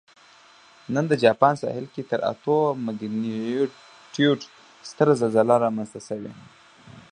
نن 0.93 1.05
د 1.11 1.13
جاپان 1.23 1.53
ساحل 1.61 1.85
کې 1.93 2.01
تر 2.09 2.19
اتو 2.31 2.57
مګنیټیوډ 2.85 4.39
ستره 4.89 5.13
زلزله 5.21 5.55
رامنځته 5.65 5.99
شوې 6.07 6.31